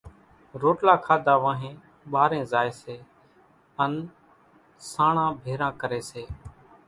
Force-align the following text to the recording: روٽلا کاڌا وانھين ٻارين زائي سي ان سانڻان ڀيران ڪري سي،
روٽلا 0.61 0.95
کاڌا 1.05 1.35
وانھين 1.43 1.75
ٻارين 2.11 2.43
زائي 2.51 2.71
سي 2.81 2.95
ان 3.83 3.91
سانڻان 4.91 5.29
ڀيران 5.43 5.71
ڪري 5.81 6.01
سي، 6.09 6.23